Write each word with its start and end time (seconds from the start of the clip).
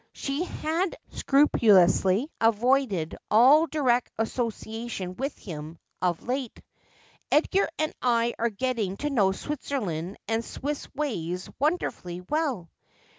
She 0.13 0.45
had 0.45 0.95
scrupulously 1.11 2.31
avoided 2.41 3.15
all 3.29 3.67
direct 3.67 4.09
association 4.17 5.15
with 5.15 5.37
him 5.37 5.77
of 6.01 6.23
late.' 6.27 6.59
Edgar 7.31 7.69
and 7.77 7.93
I 8.01 8.33
are 8.39 8.49
getting 8.49 8.97
to 8.97 9.11
know 9.11 9.31
Switzerland 9.31 10.17
and 10.27 10.43
Swiss 10.43 10.87
ways 10.95 11.51
wonderfully 11.59 12.19
well.' 12.21 12.71